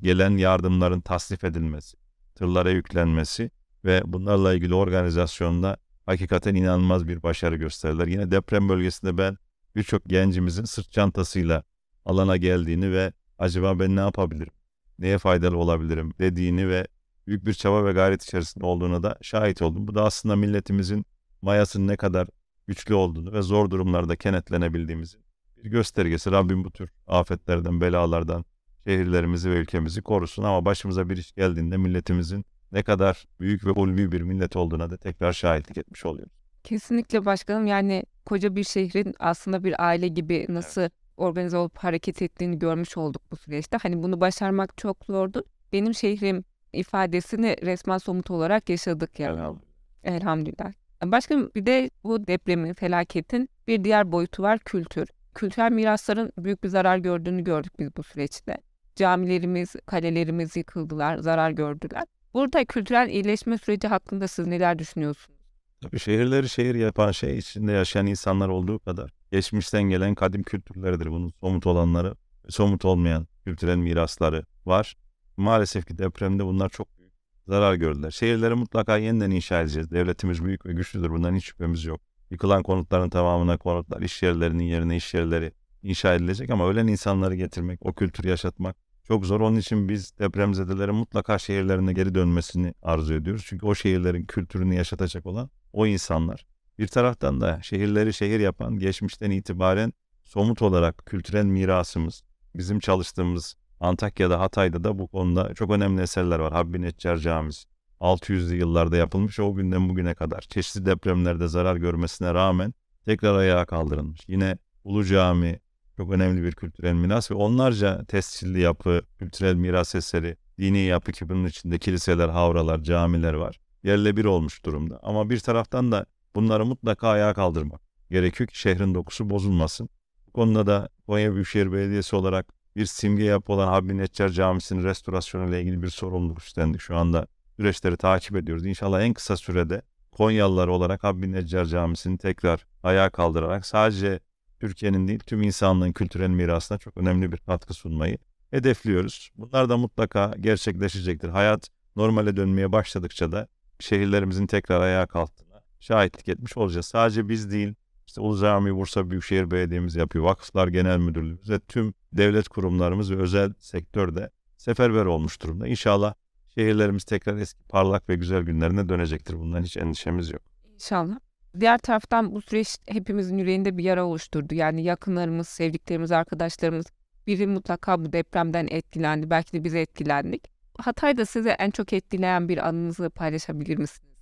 Gelen 0.00 0.36
yardımların 0.36 1.00
tasnif 1.00 1.44
edilmesi, 1.44 1.96
tırlara 2.34 2.70
yüklenmesi 2.70 3.50
ve 3.84 4.02
bunlarla 4.04 4.54
ilgili 4.54 4.74
organizasyonda 4.74 5.76
hakikaten 6.06 6.54
inanılmaz 6.54 7.08
bir 7.08 7.22
başarı 7.22 7.56
gösterdiler. 7.56 8.06
Yine 8.06 8.30
deprem 8.30 8.68
bölgesinde 8.68 9.18
ben 9.18 9.36
birçok 9.76 10.04
gencimizin 10.04 10.64
sırt 10.64 10.92
çantasıyla 10.92 11.62
alana 12.04 12.36
geldiğini 12.36 12.92
ve 12.92 13.12
acaba 13.38 13.78
ben 13.78 13.96
ne 13.96 14.00
yapabilirim, 14.00 14.52
neye 14.98 15.18
faydalı 15.18 15.56
olabilirim 15.56 16.12
dediğini 16.18 16.68
ve 16.68 16.86
büyük 17.26 17.46
bir 17.46 17.54
çaba 17.54 17.84
ve 17.84 17.92
gayret 17.92 18.22
içerisinde 18.22 18.66
olduğuna 18.66 19.02
da 19.02 19.18
şahit 19.22 19.62
oldum. 19.62 19.88
Bu 19.88 19.94
da 19.94 20.04
aslında 20.04 20.36
milletimizin 20.36 21.06
mayasının 21.42 21.88
ne 21.88 21.96
kadar 21.96 22.28
güçlü 22.66 22.94
olduğunu 22.94 23.32
ve 23.32 23.42
zor 23.42 23.70
durumlarda 23.70 24.16
kenetlenebildiğimizin 24.16 25.20
bir 25.64 25.70
göstergesi. 25.70 26.30
Rabbim 26.30 26.64
bu 26.64 26.70
tür 26.70 26.90
afetlerden, 27.06 27.80
belalardan 27.80 28.44
şehirlerimizi 28.86 29.50
ve 29.50 29.54
ülkemizi 29.54 30.02
korusun 30.02 30.42
ama 30.42 30.64
başımıza 30.64 31.08
bir 31.08 31.16
iş 31.16 31.32
geldiğinde 31.32 31.76
milletimizin 31.76 32.44
ne 32.72 32.82
kadar 32.82 33.24
büyük 33.40 33.66
ve 33.66 33.70
ulvi 33.70 34.12
bir 34.12 34.20
millet 34.20 34.56
olduğuna 34.56 34.90
da 34.90 34.96
tekrar 34.96 35.32
şahitlik 35.32 35.78
etmiş 35.78 36.06
oluyoruz. 36.06 36.32
Kesinlikle 36.64 37.24
başkanım 37.24 37.66
yani 37.66 38.04
koca 38.26 38.56
bir 38.56 38.64
şehrin 38.64 39.14
aslında 39.18 39.64
bir 39.64 39.86
aile 39.86 40.08
gibi 40.08 40.46
nasıl 40.48 40.80
evet. 40.80 40.92
organize 41.16 41.56
olup 41.56 41.78
hareket 41.78 42.22
ettiğini 42.22 42.58
görmüş 42.58 42.96
olduk 42.96 43.22
bu 43.30 43.36
süreçte. 43.36 43.76
Hani 43.82 44.02
bunu 44.02 44.20
başarmak 44.20 44.78
çok 44.78 45.04
zordu. 45.04 45.44
Benim 45.72 45.94
şehrim 45.94 46.44
ifadesini 46.72 47.56
resmen 47.62 47.98
somut 47.98 48.30
olarak 48.30 48.68
yaşadık 48.68 49.20
yani. 49.20 49.32
Elhamdülillah. 49.32 49.62
Elhamdülillah. 50.04 50.72
Başka 51.04 51.54
bir 51.54 51.66
de 51.66 51.90
bu 52.04 52.26
depremin, 52.26 52.74
felaketin 52.74 53.48
bir 53.66 53.84
diğer 53.84 54.12
boyutu 54.12 54.42
var 54.42 54.58
kültür. 54.58 55.08
Kültürel 55.34 55.72
mirasların 55.72 56.32
büyük 56.38 56.64
bir 56.64 56.68
zarar 56.68 56.98
gördüğünü 56.98 57.44
gördük 57.44 57.72
biz 57.78 57.96
bu 57.96 58.02
süreçte. 58.02 58.56
Camilerimiz, 58.96 59.76
kalelerimiz 59.86 60.56
yıkıldılar, 60.56 61.18
zarar 61.18 61.50
gördüler. 61.50 62.04
Burada 62.34 62.64
kültürel 62.64 63.08
iyileşme 63.08 63.58
süreci 63.58 63.88
hakkında 63.88 64.28
siz 64.28 64.46
neler 64.46 64.78
düşünüyorsunuz? 64.78 65.38
Tabii 65.80 65.98
şehirleri 65.98 66.48
şehir 66.48 66.74
yapan 66.74 67.10
şey 67.10 67.38
içinde 67.38 67.72
yaşayan 67.72 68.06
insanlar 68.06 68.48
olduğu 68.48 68.78
kadar 68.78 69.10
geçmişten 69.32 69.82
gelen 69.82 70.14
kadim 70.14 70.42
kültürleridir. 70.42 71.06
Bunun 71.10 71.32
somut 71.40 71.66
olanları, 71.66 72.14
somut 72.48 72.84
olmayan 72.84 73.26
kültürel 73.44 73.76
mirasları 73.76 74.44
var. 74.66 74.94
Maalesef 75.36 75.86
ki 75.86 75.98
depremde 75.98 76.44
bunlar 76.44 76.68
çok 76.68 76.98
büyük 76.98 77.12
zarar 77.48 77.74
gördüler. 77.74 78.10
Şehirleri 78.10 78.54
mutlaka 78.54 78.96
yeniden 78.96 79.30
inşa 79.30 79.60
edeceğiz. 79.60 79.90
Devletimiz 79.90 80.44
büyük 80.44 80.66
ve 80.66 80.72
güçlüdür. 80.72 81.10
Bundan 81.10 81.34
hiç 81.34 81.44
şüphemiz 81.44 81.84
yok. 81.84 82.00
Yıkılan 82.30 82.62
konutların 82.62 83.10
tamamına 83.10 83.58
konutlar, 83.58 84.00
iş 84.00 84.22
yerlerinin 84.22 84.64
yerine 84.64 84.96
iş 84.96 85.14
yerleri 85.14 85.52
inşa 85.82 86.14
edilecek 86.14 86.50
ama 86.50 86.68
ölen 86.68 86.86
insanları 86.86 87.34
getirmek, 87.34 87.86
o 87.86 87.92
kültürü 87.92 88.28
yaşatmak 88.28 88.76
çok 89.04 89.26
zor. 89.26 89.40
Onun 89.40 89.56
için 89.56 89.88
biz 89.88 90.18
depremzedelerin 90.18 90.94
mutlaka 90.94 91.38
şehirlerine 91.38 91.92
geri 91.92 92.14
dönmesini 92.14 92.74
arzu 92.82 93.14
ediyoruz. 93.14 93.44
Çünkü 93.46 93.66
o 93.66 93.74
şehirlerin 93.74 94.24
kültürünü 94.24 94.74
yaşatacak 94.74 95.26
olan 95.26 95.50
o 95.72 95.86
insanlar. 95.86 96.46
Bir 96.78 96.88
taraftan 96.88 97.40
da 97.40 97.60
şehirleri 97.62 98.12
şehir 98.12 98.40
yapan 98.40 98.78
geçmişten 98.78 99.30
itibaren 99.30 99.92
somut 100.24 100.62
olarak 100.62 101.06
kültürel 101.06 101.44
mirasımız, 101.44 102.22
bizim 102.56 102.78
çalıştığımız 102.80 103.56
Antakya'da, 103.80 104.40
Hatay'da 104.40 104.84
da 104.84 104.98
bu 104.98 105.08
konuda 105.08 105.54
çok 105.54 105.70
önemli 105.70 106.02
eserler 106.02 106.38
var. 106.38 106.52
Habbi 106.52 106.82
Neccar 106.82 107.16
Camisi, 107.16 107.64
600'lü 108.00 108.54
yıllarda 108.54 108.96
yapılmış 108.96 109.40
o 109.40 109.54
günden 109.54 109.88
bugüne 109.88 110.14
kadar 110.14 110.40
çeşitli 110.40 110.86
depremlerde 110.86 111.48
zarar 111.48 111.76
görmesine 111.76 112.34
rağmen 112.34 112.74
tekrar 113.04 113.34
ayağa 113.34 113.64
kaldırılmış. 113.64 114.20
Yine 114.28 114.58
Ulu 114.84 115.04
Cami 115.04 115.60
çok 116.02 116.12
önemli 116.12 116.42
bir 116.42 116.52
kültürel 116.52 116.92
miras 116.92 117.30
ve 117.30 117.34
onlarca 117.34 118.04
tescilli 118.04 118.60
yapı, 118.60 119.02
kültürel 119.18 119.54
miras 119.54 119.94
eseri, 119.94 120.36
dini 120.58 120.78
yapı 120.78 121.12
ki 121.12 121.28
bunun 121.28 121.46
içinde 121.46 121.78
kiliseler, 121.78 122.28
havralar, 122.28 122.82
camiler 122.82 123.34
var. 123.34 123.60
Yerle 123.82 124.16
bir 124.16 124.24
olmuş 124.24 124.64
durumda. 124.64 125.00
Ama 125.02 125.30
bir 125.30 125.40
taraftan 125.40 125.92
da 125.92 126.06
bunları 126.34 126.64
mutlaka 126.64 127.08
ayağa 127.08 127.34
kaldırmak 127.34 127.80
gerekiyor 128.10 128.48
ki 128.48 128.58
şehrin 128.58 128.94
dokusu 128.94 129.30
bozulmasın. 129.30 129.88
Bu 130.26 130.32
konuda 130.32 130.66
da 130.66 130.88
Konya 131.06 131.34
Büyükşehir 131.34 131.72
Belediyesi 131.72 132.16
olarak 132.16 132.46
bir 132.76 132.86
simge 132.86 133.24
yapı 133.24 133.52
olan 133.52 133.68
Habbi 133.68 133.98
Neccar 133.98 134.28
Camisi'nin 134.28 134.84
restorasyonu 134.84 135.48
ile 135.48 135.60
ilgili 135.60 135.82
bir 135.82 135.88
sorumluluk 135.88 136.40
üstlendik. 136.40 136.80
Şu 136.80 136.96
anda 136.96 137.26
süreçleri 137.56 137.96
takip 137.96 138.36
ediyoruz. 138.36 138.66
İnşallah 138.66 139.02
en 139.02 139.14
kısa 139.14 139.36
sürede 139.36 139.82
Konyalılar 140.12 140.68
olarak 140.68 141.04
Habbi 141.04 141.32
Neccar 141.32 141.64
Camisi'ni 141.64 142.18
tekrar 142.18 142.66
ayağa 142.82 143.10
kaldırarak 143.10 143.66
sadece 143.66 144.20
Türkiye'nin 144.62 145.08
değil 145.08 145.20
tüm 145.26 145.42
insanlığın 145.42 145.92
kültürel 145.92 146.28
mirasına 146.28 146.78
çok 146.78 146.96
önemli 146.96 147.32
bir 147.32 147.36
katkı 147.36 147.74
sunmayı 147.74 148.18
hedefliyoruz. 148.50 149.30
Bunlar 149.36 149.68
da 149.68 149.76
mutlaka 149.76 150.34
gerçekleşecektir. 150.40 151.28
Hayat 151.28 151.68
normale 151.96 152.36
dönmeye 152.36 152.72
başladıkça 152.72 153.32
da 153.32 153.48
şehirlerimizin 153.80 154.46
tekrar 154.46 154.80
ayağa 154.80 155.06
kalktığına 155.06 155.62
şahitlik 155.80 156.28
etmiş 156.28 156.56
olacağız. 156.56 156.86
Sadece 156.86 157.28
biz 157.28 157.50
değil, 157.50 157.74
işte 158.06 158.20
Ulu 158.20 158.40
Cami 158.40 158.76
Bursa 158.76 159.10
Büyükşehir 159.10 159.50
Belediye'miz 159.50 159.96
yapıyor, 159.96 160.24
Vakıflar 160.24 160.68
Genel 160.68 160.98
Müdürlüğümüz 160.98 161.50
ve 161.50 161.58
tüm 161.60 161.94
devlet 162.12 162.48
kurumlarımız 162.48 163.10
ve 163.10 163.16
özel 163.16 163.52
sektörde 163.58 164.30
seferber 164.56 165.04
olmuş 165.04 165.42
durumda. 165.42 165.66
İnşallah 165.66 166.14
şehirlerimiz 166.54 167.04
tekrar 167.04 167.36
eski 167.36 167.64
parlak 167.64 168.08
ve 168.08 168.16
güzel 168.16 168.42
günlerine 168.42 168.88
dönecektir. 168.88 169.38
Bundan 169.38 169.62
hiç 169.62 169.76
endişemiz 169.76 170.30
yok. 170.30 170.42
İnşallah. 170.74 171.31
Diğer 171.60 171.78
taraftan 171.78 172.34
bu 172.34 172.42
süreç 172.42 172.76
hepimizin 172.88 173.38
yüreğinde 173.38 173.78
bir 173.78 173.84
yara 173.84 174.04
oluşturdu. 174.04 174.54
Yani 174.54 174.82
yakınlarımız, 174.82 175.48
sevdiklerimiz, 175.48 176.12
arkadaşlarımız 176.12 176.86
biri 177.26 177.46
mutlaka 177.46 178.04
bu 178.04 178.12
depremden 178.12 178.68
etkilendi. 178.70 179.30
Belki 179.30 179.52
de 179.52 179.64
biz 179.64 179.74
etkilendik. 179.74 180.52
Hatay'da 180.78 181.26
size 181.26 181.50
en 181.50 181.70
çok 181.70 181.92
etkileyen 181.92 182.48
bir 182.48 182.68
anınızı 182.68 183.10
paylaşabilir 183.10 183.78
misiniz? 183.78 184.12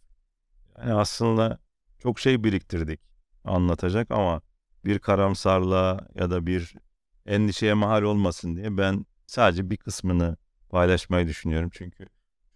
Yani 0.79 0.95
aslında 0.95 1.59
çok 1.99 2.21
şey 2.21 2.45
biriktirdik 2.45 3.01
anlatacak 3.45 4.11
ama 4.11 4.43
bir 4.85 4.99
karamsarlığa 4.99 6.09
ya 6.15 6.31
da 6.31 6.47
bir 6.47 6.75
endişeye 7.27 7.75
mahal 7.75 8.03
olmasın 8.03 8.57
diye 8.57 8.77
ben 8.77 9.07
sadece 9.27 9.71
bir 9.71 9.77
kısmını 9.77 10.37
paylaşmayı 10.71 11.27
düşünüyorum. 11.27 11.71
Çünkü 11.73 12.07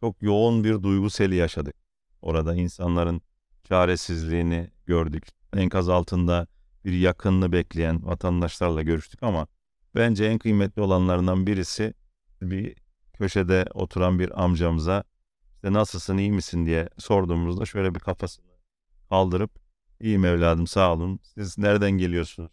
çok 0.01 0.23
yoğun 0.23 0.65
bir 0.65 0.83
duygu 0.83 1.11
seli 1.11 1.35
yaşadık. 1.35 1.75
Orada 2.23 2.55
insanların 2.55 3.23
çaresizliğini 3.65 4.71
gördük. 4.87 5.29
Enkaz 5.57 5.89
altında 5.89 6.47
bir 6.85 6.93
yakınını 6.93 7.53
bekleyen 7.53 8.07
vatandaşlarla 8.07 8.83
görüştük 8.83 9.23
ama 9.23 9.47
bence 9.95 10.25
en 10.25 10.39
kıymetli 10.39 10.83
olanlarından 10.83 11.47
birisi 11.47 11.95
bir 12.43 12.75
köşede 13.13 13.65
oturan 13.75 14.19
bir 14.19 14.45
amcamıza 14.45 15.05
işte 15.55 15.73
nasılsın 15.73 16.19
iyi 16.19 16.33
misin 16.33 16.67
diye 16.67 16.89
sorduğumuzda 16.99 17.65
şöyle 17.65 17.95
bir 17.95 18.01
kafasını 18.01 18.47
kaldırıp 19.09 19.51
iyiyim 20.01 20.25
evladım 20.25 20.67
sağ 20.67 20.93
olun 20.93 21.21
siz 21.23 21.59
nereden 21.59 21.91
geliyorsunuz? 21.91 22.53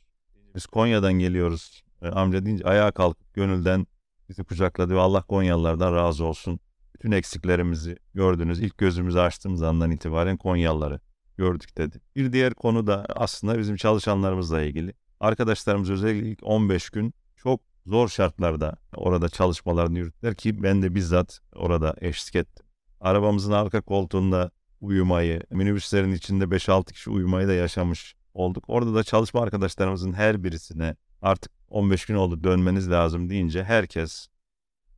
Biz 0.56 0.66
Konya'dan 0.66 1.14
geliyoruz. 1.14 1.84
E, 2.02 2.08
amca 2.08 2.46
deyince 2.46 2.64
ayağa 2.64 2.92
kalkıp 2.92 3.34
gönülden 3.34 3.88
bizi 4.30 4.44
kucakladı 4.44 4.96
ve 4.96 5.00
Allah 5.00 5.22
Konyalılardan 5.22 5.94
razı 5.96 6.26
olsun. 6.26 6.60
Bütün 7.02 7.12
eksiklerimizi 7.12 7.98
gördünüz. 8.14 8.60
İlk 8.60 8.78
gözümüzü 8.78 9.20
açtığımız 9.20 9.64
andan 9.64 9.92
itibaren 9.92 10.38
Konyalıları 10.38 11.00
gördük 11.38 11.78
dedi. 11.78 12.02
Bir 12.16 12.34
diğer 12.34 12.54
konu 12.54 12.88
da 12.88 13.06
aslında 13.16 13.60
bizim 13.60 13.76
çalışanlarımızla 13.76 14.62
ilgili. 14.62 14.94
Arkadaşlarımız 15.20 15.90
özellikle 15.90 16.30
ilk 16.30 16.40
15 16.44 16.90
gün 16.90 17.14
çok 17.38 17.62
zor 17.86 18.08
şartlarda 18.08 18.78
orada 18.96 19.30
çalışmalarını 19.30 20.00
yürüttüler 20.00 20.36
ki 20.36 20.64
ben 20.64 20.82
de 20.82 20.96
bizzat 20.96 21.40
orada 21.56 21.96
eşlik 22.02 22.36
ettim. 22.36 22.66
Arabamızın 23.00 23.52
arka 23.52 23.82
koltuğunda 23.82 24.52
uyumayı, 24.82 25.42
minibüslerin 25.52 26.14
içinde 26.14 26.44
5-6 26.44 26.94
kişi 26.94 27.10
uyumayı 27.10 27.48
da 27.48 27.54
yaşamış 27.54 28.16
olduk. 28.34 28.64
Orada 28.68 28.96
da 28.96 29.04
çalışma 29.04 29.42
arkadaşlarımızın 29.42 30.14
her 30.14 30.44
birisine 30.44 30.96
artık 31.22 31.52
15 31.68 32.06
gün 32.06 32.16
oldu 32.16 32.44
dönmeniz 32.44 32.92
lazım 32.92 33.30
deyince 33.30 33.64
herkes 33.64 34.28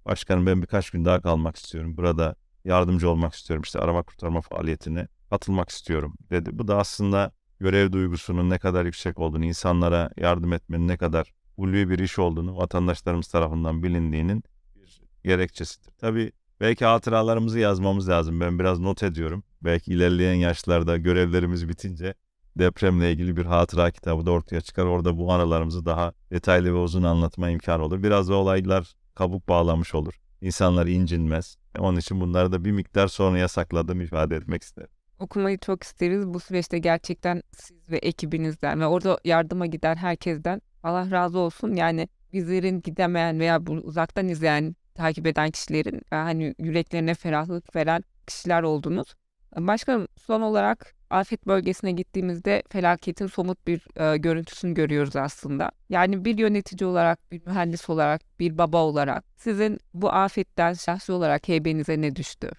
başkanım 0.06 0.46
ben 0.46 0.62
birkaç 0.62 0.90
gün 0.90 1.06
daha 1.06 1.22
kalmak 1.22 1.56
istiyorum. 1.56 1.98
Burada 1.98 2.36
yardımcı 2.66 3.10
olmak 3.10 3.34
istiyorum. 3.34 3.64
İşte 3.64 3.80
arama 3.80 4.04
kurtarma 4.04 4.42
faaliyetine 4.42 5.08
katılmak 5.30 5.70
istiyorum 5.70 6.14
dedi. 6.30 6.50
Bu 6.54 6.68
da 6.68 6.78
aslında 6.78 7.32
görev 7.60 7.92
duygusunun 7.92 8.50
ne 8.50 8.60
kadar 8.60 8.86
yüksek 8.86 9.20
olduğunu, 9.20 9.46
insanlara 9.46 10.10
yardım 10.18 10.54
etmenin 10.54 10.88
ne 10.88 10.98
kadar 10.98 11.34
ulvi 11.58 11.90
bir 11.90 12.00
iş 12.00 12.20
olduğunu 12.20 12.58
vatandaşlarımız 12.58 13.28
tarafından 13.28 13.84
bilindiğinin 13.84 14.44
bir 14.76 15.02
gerekçesidir. 15.24 15.92
Tabii 15.98 16.32
belki 16.62 16.86
hatıralarımızı 16.86 17.60
yazmamız 17.60 18.10
lazım. 18.10 18.40
Ben 18.40 18.60
biraz 18.60 18.80
not 18.80 19.04
ediyorum. 19.04 19.44
Belki 19.62 19.94
ilerleyen 19.94 20.34
yaşlarda 20.34 20.98
görevlerimiz 20.98 21.70
bitince 21.70 22.14
depremle 22.58 23.12
ilgili 23.12 23.38
bir 23.38 23.46
hatıra 23.46 23.92
kitabı 23.92 24.26
da 24.26 24.32
ortaya 24.32 24.62
çıkar. 24.62 24.86
Orada 24.86 25.18
bu 25.18 25.32
anılarımızı 25.32 25.86
daha 25.86 26.14
detaylı 26.32 26.74
ve 26.74 26.78
uzun 26.78 27.04
anlatma 27.04 27.50
imkanı 27.50 27.84
olur. 27.84 28.04
Biraz 28.04 28.30
da 28.30 28.36
olaylar 28.36 28.94
kabuk 29.15 29.50
bağlamış 29.50 29.96
olur. 29.96 30.20
İnsanlar 30.41 30.88
incinmez. 30.88 31.58
Onun 31.79 32.00
için 32.00 32.22
bunları 32.22 32.51
da 32.51 32.65
bir 32.65 32.72
miktar 32.72 33.08
sonra 33.08 33.38
yasakladım 33.38 34.01
ifade 34.01 34.36
etmek 34.36 34.63
isterim. 34.63 34.89
Okumayı 35.20 35.58
çok 35.58 35.84
isteriz. 35.84 36.34
Bu 36.34 36.39
süreçte 36.39 36.79
gerçekten 36.79 37.43
siz 37.51 37.89
ve 37.89 37.98
ekibinizden 37.98 38.79
ve 38.79 38.86
orada 38.86 39.20
yardıma 39.24 39.65
giden 39.65 39.96
herkesten 39.96 40.62
Allah 40.84 41.12
razı 41.12 41.39
olsun. 41.39 41.74
Yani 41.75 42.08
bizlerin 42.34 42.82
gidemeyen 42.82 43.39
veya 43.39 43.65
bu 43.67 43.72
uzaktan 43.72 44.27
izleyen, 44.27 44.75
takip 44.96 45.27
eden 45.27 45.51
kişilerin 45.51 46.01
hani 46.10 46.55
yüreklerine 46.60 47.13
ferahlık 47.13 47.75
veren 47.75 48.03
kişiler 48.27 48.63
oldunuz. 48.63 49.13
Başkanım 49.58 50.08
son 50.17 50.41
olarak 50.41 50.96
afet 51.13 51.48
bölgesine 51.48 51.91
gittiğimizde 51.91 52.63
felaketin 52.70 53.27
somut 53.27 53.67
bir 53.67 54.00
e, 54.01 54.17
görüntüsünü 54.17 54.74
görüyoruz 54.74 55.15
aslında. 55.15 55.72
Yani 55.89 56.25
bir 56.25 56.38
yönetici 56.38 56.88
olarak, 56.89 57.32
bir 57.32 57.41
mühendis 57.46 57.89
olarak, 57.89 58.22
bir 58.39 58.58
baba 58.58 58.84
olarak 58.84 59.24
sizin 59.36 59.79
bu 59.93 60.12
afetten 60.12 60.74
şahsi 60.74 61.12
olarak 61.12 61.48
heybenize 61.48 62.01
ne 62.01 62.15
düştü? 62.15 62.51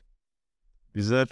Bizler 0.94 1.28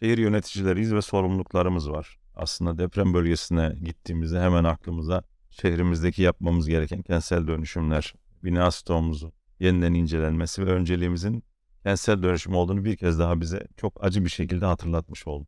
şehir 0.00 0.18
yöneticileriyiz 0.18 0.94
ve 0.94 1.02
sorumluluklarımız 1.02 1.90
var. 1.90 2.18
Aslında 2.34 2.78
deprem 2.78 3.14
bölgesine 3.14 3.76
gittiğimizde 3.84 4.40
hemen 4.40 4.64
aklımıza 4.64 5.22
şehrimizdeki 5.50 6.22
yapmamız 6.22 6.68
gereken 6.68 7.02
kentsel 7.02 7.46
dönüşümler, 7.46 8.14
bina 8.44 8.70
stoğumuzun 8.70 9.32
yeniden 9.60 9.94
incelenmesi 9.94 10.66
ve 10.66 10.70
önceliğimizin 10.72 11.44
kentsel 11.82 12.22
dönüşüm 12.22 12.54
olduğunu 12.54 12.84
bir 12.84 12.96
kez 12.96 13.18
daha 13.18 13.40
bize 13.40 13.66
çok 13.76 14.04
acı 14.04 14.24
bir 14.24 14.30
şekilde 14.30 14.66
hatırlatmış 14.66 15.26
oldu. 15.26 15.46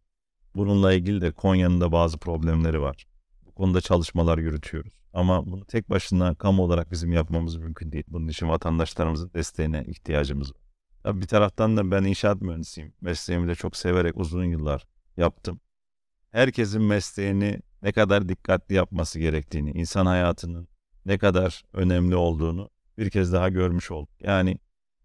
Bununla 0.54 0.92
ilgili 0.92 1.20
de 1.20 1.32
Konya'nın 1.32 1.80
da 1.80 1.92
bazı 1.92 2.18
problemleri 2.18 2.80
var. 2.80 3.06
Bu 3.46 3.52
konuda 3.54 3.80
çalışmalar 3.80 4.38
yürütüyoruz. 4.38 4.92
Ama 5.12 5.46
bunu 5.46 5.64
tek 5.64 5.90
başına 5.90 6.34
kamu 6.34 6.62
olarak 6.62 6.90
bizim 6.90 7.12
yapmamız 7.12 7.56
mümkün 7.56 7.92
değil. 7.92 8.04
Bunun 8.08 8.28
için 8.28 8.48
vatandaşlarımızın 8.48 9.30
desteğine 9.34 9.84
ihtiyacımız 9.88 10.50
var. 10.54 10.62
Tabii 11.02 11.20
bir 11.20 11.26
taraftan 11.26 11.76
da 11.76 11.90
ben 11.90 12.04
inşaat 12.04 12.40
mühendisiyim. 12.40 12.92
Mesleğimi 13.00 13.48
de 13.48 13.54
çok 13.54 13.76
severek 13.76 14.16
uzun 14.16 14.44
yıllar 14.44 14.86
yaptım. 15.16 15.60
Herkesin 16.30 16.82
mesleğini 16.82 17.60
ne 17.82 17.92
kadar 17.92 18.28
dikkatli 18.28 18.74
yapması 18.74 19.18
gerektiğini, 19.18 19.70
insan 19.70 20.06
hayatının 20.06 20.68
ne 21.06 21.18
kadar 21.18 21.62
önemli 21.72 22.16
olduğunu 22.16 22.70
bir 22.98 23.10
kez 23.10 23.32
daha 23.32 23.48
görmüş 23.48 23.90
olduk. 23.90 24.10
Yani 24.20 24.58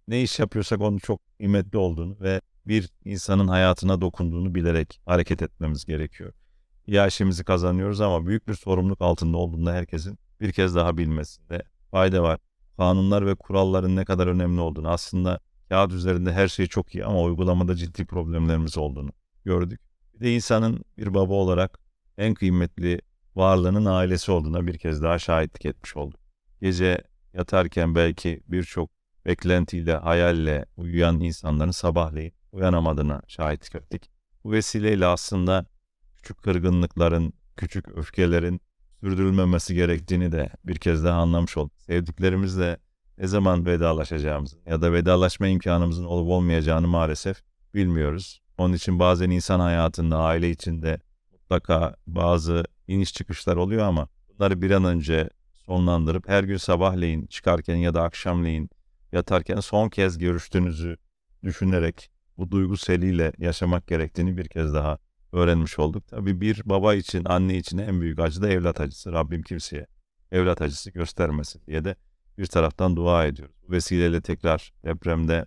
ne 0.08 0.22
iş 0.22 0.40
yapıyorsak 0.40 0.82
onun 0.82 0.98
çok 0.98 1.22
kıymetli 1.38 1.78
olduğunu 1.78 2.18
ve 2.20 2.42
bir 2.68 2.90
insanın 3.06 3.48
hayatına 3.48 4.02
dokunduğunu 4.02 4.56
bilerek 4.56 5.02
hareket 5.06 5.42
etmemiz 5.42 5.86
gerekiyor. 5.86 6.34
Yaşımızı 6.88 7.44
kazanıyoruz 7.44 8.02
ama 8.02 8.28
büyük 8.28 8.48
bir 8.48 8.54
sorumluluk 8.54 9.02
altında 9.02 9.38
olduğunda 9.38 9.74
herkesin 9.74 10.20
bir 10.42 10.52
kez 10.52 10.76
daha 10.76 10.98
bilmesinde 10.98 11.64
fayda 11.92 12.24
var. 12.24 12.40
Kanunlar 12.78 13.26
ve 13.26 13.36
kuralların 13.36 13.96
ne 13.96 14.06
kadar 14.06 14.28
önemli 14.28 14.62
olduğunu 14.62 14.90
aslında 14.90 15.40
kağıt 15.70 15.94
üzerinde 15.94 16.34
her 16.34 16.48
şey 16.48 16.68
çok 16.68 16.96
iyi 16.96 17.06
ama 17.06 17.22
uygulamada 17.22 17.76
ciddi 17.76 18.06
problemlerimiz 18.06 18.78
olduğunu 18.78 19.10
gördük. 19.46 19.82
Bir 20.14 20.20
de 20.20 20.36
insanın 20.36 20.86
bir 20.98 21.14
baba 21.14 21.34
olarak 21.34 21.80
en 22.18 22.34
kıymetli 22.34 23.02
varlığının 23.36 23.86
ailesi 23.86 24.32
olduğuna 24.32 24.68
bir 24.68 24.78
kez 24.78 25.02
daha 25.02 25.20
şahitlik 25.20 25.66
etmiş 25.66 25.98
olduk. 25.98 26.20
Gece 26.62 27.04
yatarken 27.34 27.96
belki 27.96 28.42
birçok 28.48 28.90
beklentiyle, 29.26 29.96
hayalle 29.96 30.66
uyuyan 30.78 31.20
insanların 31.20 31.72
sabahleyin 31.72 32.37
uyanamadığına 32.58 33.22
şahitlik 33.28 33.76
ettik. 33.76 34.10
Bu 34.44 34.52
vesileyle 34.52 35.06
aslında 35.06 35.66
küçük 36.16 36.44
kırgınlıkların, 36.44 37.34
küçük 37.58 37.88
öfkelerin 37.98 38.62
sürdürülmemesi 39.00 39.76
gerektiğini 39.76 40.32
de 40.32 40.50
bir 40.64 40.76
kez 40.76 41.04
daha 41.04 41.22
anlamış 41.22 41.58
olduk. 41.58 41.82
Sevdiklerimizle 41.82 42.78
ne 43.18 43.28
zaman 43.28 43.66
vedalaşacağımızı 43.66 44.58
ya 44.66 44.82
da 44.82 44.94
vedalaşma 44.94 45.48
imkanımızın 45.48 46.06
olup 46.06 46.30
olmayacağını 46.30 46.88
maalesef 46.88 47.42
bilmiyoruz. 47.74 48.42
Onun 48.58 48.74
için 48.74 49.00
bazen 49.00 49.30
insan 49.30 49.60
hayatında, 49.60 50.18
aile 50.18 50.50
içinde 50.50 51.00
mutlaka 51.32 51.96
bazı 52.08 52.64
iniş 52.88 53.14
çıkışlar 53.14 53.56
oluyor 53.56 53.88
ama 53.88 54.08
bunları 54.30 54.62
bir 54.62 54.72
an 54.72 54.86
önce 54.86 55.30
sonlandırıp 55.54 56.30
her 56.30 56.44
gün 56.44 56.58
sabahleyin 56.58 57.26
çıkarken 57.26 57.76
ya 57.76 57.94
da 57.94 58.04
akşamleyin 58.04 58.70
yatarken 59.12 59.60
son 59.60 59.90
kez 59.90 60.18
görüştüğünüzü 60.18 60.98
düşünerek 61.44 62.12
bu 62.38 62.52
duygu 62.52 62.78
seliyle 62.78 63.32
yaşamak 63.38 63.88
gerektiğini 63.88 64.38
bir 64.38 64.48
kez 64.48 64.74
daha 64.74 64.98
öğrenmiş 65.32 65.80
olduk. 65.80 66.08
Tabii 66.08 66.42
bir 66.42 66.62
baba 66.66 66.96
için, 66.96 67.26
anne 67.26 67.58
için 67.58 67.78
en 67.78 68.02
büyük 68.02 68.20
acı 68.20 68.42
da 68.42 68.50
evlat 68.50 68.82
acısı. 68.82 69.14
Rabbim 69.14 69.42
kimseye 69.42 69.88
evlat 70.32 70.62
acısı 70.62 70.92
göstermesin 70.92 71.62
diye 71.68 71.86
de 71.86 71.96
bir 72.38 72.46
taraftan 72.46 72.96
dua 72.96 73.26
ediyoruz. 73.26 73.56
Bu 73.68 73.72
vesileyle 73.72 74.22
tekrar 74.22 74.74
depremde 74.86 75.46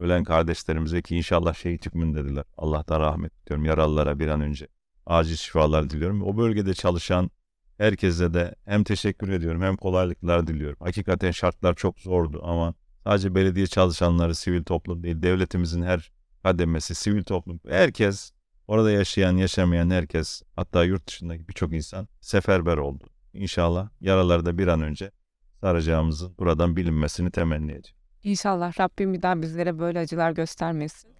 ölen 0.00 0.24
kardeşlerimize 0.24 1.02
ki 1.02 1.16
inşallah 1.16 1.54
şehit 1.54 1.86
hükmündedirler. 1.86 2.44
Allah'tan 2.56 3.00
rahmet 3.00 3.46
diliyorum 3.46 3.64
yaralılara 3.64 4.18
bir 4.18 4.28
an 4.28 4.40
önce. 4.40 4.68
Acil 5.06 5.36
şifalar 5.36 5.90
diliyorum. 5.90 6.22
O 6.22 6.36
bölgede 6.36 6.74
çalışan 6.74 7.30
herkese 7.78 8.34
de 8.34 8.54
hem 8.64 8.84
teşekkür 8.84 9.28
ediyorum 9.28 9.62
hem 9.62 9.76
kolaylıklar 9.76 10.46
diliyorum. 10.46 10.78
Hakikaten 10.80 11.30
şartlar 11.30 11.74
çok 11.74 12.00
zordu 12.00 12.40
ama 12.44 12.74
sadece 13.04 13.34
belediye 13.34 13.66
çalışanları, 13.66 14.34
sivil 14.34 14.64
toplum 14.64 15.02
değil, 15.02 15.22
devletimizin 15.22 15.82
her 15.82 16.10
kademesi, 16.46 16.94
sivil 16.94 17.24
toplum, 17.24 17.60
herkes 17.68 18.32
orada 18.68 18.90
yaşayan, 18.90 19.36
yaşamayan 19.36 19.90
herkes, 19.90 20.42
hatta 20.56 20.84
yurt 20.84 21.08
dışındaki 21.08 21.48
birçok 21.48 21.72
insan 21.72 22.08
seferber 22.20 22.76
oldu. 22.76 23.04
İnşallah 23.32 23.88
yaraları 24.00 24.46
da 24.46 24.58
bir 24.58 24.66
an 24.66 24.80
önce 24.82 25.10
saracağımızın 25.60 26.34
buradan 26.38 26.76
bilinmesini 26.76 27.30
temenni 27.30 27.70
ediyorum. 27.70 28.00
İnşallah 28.22 28.80
Rabbim 28.80 29.14
bir 29.14 29.22
daha 29.22 29.42
bizlere 29.42 29.78
böyle 29.78 29.98
acılar 29.98 30.30
göstermesin. 30.30 31.10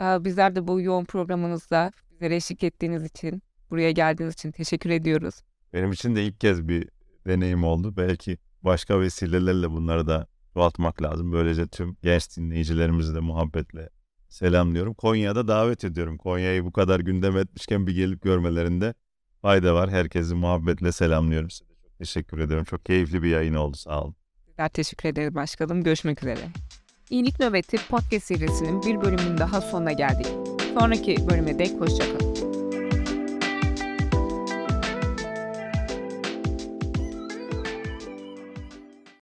Ee, 0.00 0.24
Bizler 0.24 0.54
de 0.56 0.68
bu 0.68 0.80
yoğun 0.80 1.04
programınızda 1.04 1.92
bizlere 2.10 2.36
eşlik 2.36 2.64
ettiğiniz 2.64 3.04
için, 3.04 3.42
buraya 3.70 3.90
geldiğiniz 3.90 4.34
için 4.34 4.52
teşekkür 4.52 4.90
ediyoruz. 4.90 5.34
Benim 5.72 5.92
için 5.92 6.16
de 6.16 6.24
ilk 6.24 6.40
kez 6.40 6.68
bir 6.68 6.88
deneyim 7.26 7.64
oldu. 7.64 7.96
Belki 7.96 8.38
başka 8.62 9.00
vesilelerle 9.00 9.70
bunları 9.70 10.06
da 10.06 10.26
çoğaltmak 10.54 11.02
lazım. 11.02 11.32
Böylece 11.32 11.66
tüm 11.66 11.96
genç 12.02 12.36
dinleyicilerimizi 12.36 13.14
de 13.14 13.20
muhabbetle 13.20 13.88
selamlıyorum. 14.30 14.94
Konya'da 14.94 15.48
davet 15.48 15.84
ediyorum. 15.84 16.18
Konya'yı 16.18 16.64
bu 16.64 16.72
kadar 16.72 17.00
gündem 17.00 17.36
etmişken 17.36 17.86
bir 17.86 17.94
gelip 17.94 18.22
görmelerinde 18.22 18.94
fayda 19.42 19.74
var. 19.74 19.90
Herkesi 19.90 20.34
muhabbetle 20.34 20.92
selamlıyorum. 20.92 21.50
Size 21.50 21.64
çok 21.82 21.98
teşekkür 21.98 22.38
ediyorum. 22.38 22.64
Çok 22.64 22.84
keyifli 22.84 23.22
bir 23.22 23.30
yayın 23.30 23.54
oldu. 23.54 23.76
Sağ 23.76 24.02
olun. 24.02 24.14
Bizler 24.48 24.68
teşekkür 24.68 25.08
ederiz 25.08 25.34
başkanım. 25.34 25.84
Görüşmek 25.84 26.22
üzere. 26.22 26.40
İyilik 27.10 27.40
Nöbeti 27.40 27.76
podcast 27.88 28.24
serisinin 28.24 28.82
bir 28.82 29.00
bölümünün 29.00 29.38
daha 29.38 29.60
sonuna 29.60 29.92
geldik. 29.92 30.26
Sonraki 30.78 31.16
bölüme 31.30 31.58
dek 31.58 31.80
hoşçakalın. 31.80 32.29